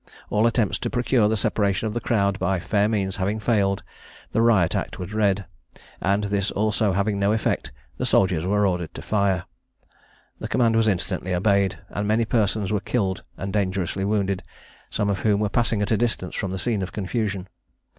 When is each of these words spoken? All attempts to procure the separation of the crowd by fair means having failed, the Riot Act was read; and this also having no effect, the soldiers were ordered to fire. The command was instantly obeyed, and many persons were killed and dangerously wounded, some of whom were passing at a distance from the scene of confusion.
All 0.31 0.47
attempts 0.47 0.79
to 0.79 0.89
procure 0.89 1.29
the 1.29 1.37
separation 1.37 1.85
of 1.85 1.93
the 1.93 2.01
crowd 2.01 2.39
by 2.39 2.57
fair 2.59 2.89
means 2.89 3.17
having 3.17 3.39
failed, 3.39 3.83
the 4.31 4.41
Riot 4.41 4.73
Act 4.75 4.97
was 4.97 5.13
read; 5.13 5.45
and 6.01 6.23
this 6.23 6.49
also 6.49 6.93
having 6.93 7.19
no 7.19 7.33
effect, 7.33 7.71
the 7.99 8.05
soldiers 8.07 8.43
were 8.43 8.65
ordered 8.65 8.95
to 8.95 9.03
fire. 9.03 9.43
The 10.39 10.47
command 10.47 10.75
was 10.75 10.87
instantly 10.87 11.35
obeyed, 11.35 11.77
and 11.89 12.07
many 12.07 12.25
persons 12.25 12.71
were 12.73 12.79
killed 12.79 13.21
and 13.37 13.53
dangerously 13.53 14.03
wounded, 14.03 14.41
some 14.89 15.07
of 15.07 15.19
whom 15.19 15.39
were 15.39 15.49
passing 15.49 15.83
at 15.83 15.91
a 15.91 15.97
distance 15.97 16.33
from 16.35 16.49
the 16.51 16.57
scene 16.57 16.81
of 16.81 16.91
confusion. 16.91 17.47